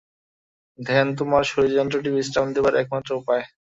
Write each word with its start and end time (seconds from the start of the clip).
ধ্যানই 0.79 1.13
তোমার 1.19 1.43
শরীরযন্ত্রটিকে 1.51 2.15
বিশ্রাম 2.15 2.47
দিবার 2.55 2.73
একমাত্র 2.77 3.09
উপায়। 3.21 3.43